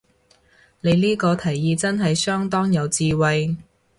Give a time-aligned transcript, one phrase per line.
[0.79, 3.55] 你呢個提議真係相當有智慧